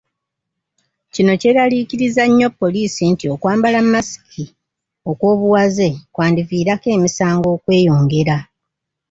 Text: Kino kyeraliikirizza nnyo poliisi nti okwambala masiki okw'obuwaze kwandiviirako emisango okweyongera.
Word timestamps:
Kino 1.13 1.31
kyeraliikirizza 1.41 2.23
nnyo 2.29 2.49
poliisi 2.59 3.03
nti 3.11 3.25
okwambala 3.33 3.79
masiki 3.91 4.43
okw'obuwaze 5.11 5.89
kwandiviirako 6.13 6.87
emisango 6.95 7.47
okweyongera. 7.55 8.37